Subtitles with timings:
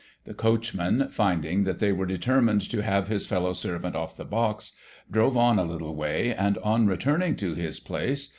[0.25, 4.71] The coachman, finding that they were determined to have his fellow servant off the box,
[5.11, 8.29] drove on a little way, and, on returning to his place.